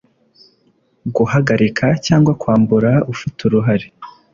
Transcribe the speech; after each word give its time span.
Guhagarika 1.15 1.85
cyangwa 2.05 2.31
kwambura 2.41 2.91
ufite 3.13 3.39
uruhare 3.47 3.87